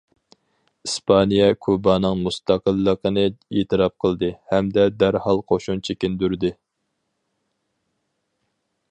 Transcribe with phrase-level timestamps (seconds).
[0.87, 3.25] ئىسپانىيە كۇبانىڭ مۇستەقىللىقىنى
[3.59, 6.51] ئېتىراپ قىلدى ھەمدە دەرھال قوشۇن چېكىندۈردى.